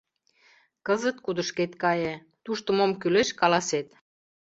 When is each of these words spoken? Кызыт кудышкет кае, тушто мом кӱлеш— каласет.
Кызыт 0.85 1.17
кудышкет 1.25 1.71
кае, 1.83 2.13
тушто 2.43 2.69
мом 2.77 2.91
кӱлеш— 3.01 3.29
каласет. 3.39 3.87